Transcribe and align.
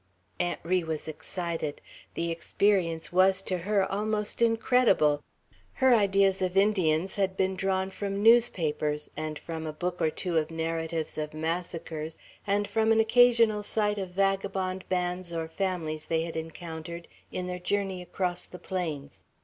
Aunt 0.39 0.59
Ri 0.63 0.83
was 0.83 1.07
excited. 1.07 1.79
The 2.15 2.31
experience 2.31 3.13
was, 3.13 3.43
to 3.43 3.59
her, 3.59 3.85
almost 3.85 4.41
incredible. 4.41 5.21
Her 5.73 5.93
ideas 5.93 6.41
of 6.41 6.57
Indians 6.57 7.17
had 7.17 7.37
been 7.37 7.55
drawn 7.55 7.91
from 7.91 8.23
newspapers, 8.23 9.11
and 9.15 9.37
from 9.37 9.67
a 9.67 9.71
book 9.71 10.01
or 10.01 10.09
two 10.09 10.39
of 10.39 10.49
narratives 10.49 11.19
of 11.19 11.35
massacres, 11.35 12.17
and 12.47 12.67
from 12.67 12.91
an 12.91 12.99
occasional 12.99 13.61
sight 13.61 13.99
of 13.99 14.09
vagabond 14.09 14.89
bands 14.89 15.33
or 15.33 15.47
families 15.47 16.05
they 16.05 16.23
had 16.23 16.35
encountered 16.35 17.07
in 17.31 17.45
their 17.45 17.59
journey 17.59 18.01
across 18.01 18.45
the 18.45 18.57
plains. 18.57 19.23